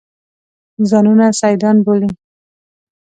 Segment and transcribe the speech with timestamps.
[0.89, 2.09] ځانونه سیدان بولي.